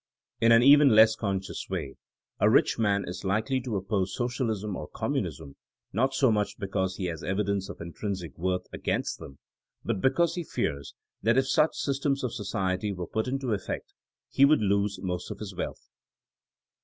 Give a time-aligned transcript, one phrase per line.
[0.39, 1.93] In an even less conscious way,
[2.39, 5.57] a rich man is likely to oppose socialism or communism,
[5.93, 9.37] not so much because he has evidence of intrinsic worth against them,
[9.85, 13.93] but because he fears that if such systems of society were put into effect
[14.31, 15.85] he would lose most of his wealth.